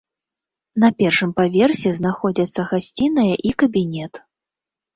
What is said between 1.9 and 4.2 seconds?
знаходзяцца гасціная і кабінет.